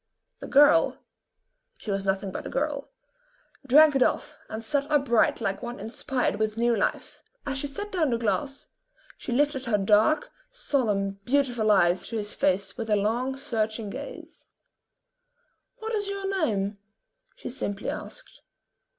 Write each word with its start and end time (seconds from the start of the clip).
The 0.39 0.47
girl 0.47 0.97
she 1.77 1.91
was 1.91 2.05
nothing 2.05 2.31
but 2.31 2.47
a 2.47 2.49
girl 2.49 2.89
drank 3.67 3.95
it 3.95 4.01
off 4.01 4.35
and 4.49 4.65
sat 4.65 4.89
upright 4.89 5.39
like 5.41 5.61
one 5.61 5.79
inspired 5.79 6.37
with 6.37 6.57
new 6.57 6.75
life. 6.75 7.21
As 7.45 7.59
she 7.59 7.67
set 7.67 7.91
down 7.91 8.09
the 8.09 8.17
glass, 8.17 8.69
she 9.15 9.31
lifted 9.31 9.65
her 9.65 9.77
dark, 9.77 10.31
solemn, 10.49 11.19
beautiful 11.23 11.69
eyes 11.69 12.07
to 12.07 12.17
his 12.17 12.33
face 12.33 12.77
with 12.77 12.89
a 12.89 12.95
long, 12.95 13.37
searching 13.37 13.91
gaze. 13.91 14.47
"What 15.77 15.93
is 15.93 16.07
your 16.07 16.27
name?" 16.47 16.79
she 17.35 17.49
simply 17.49 17.91
asked. 17.91 18.41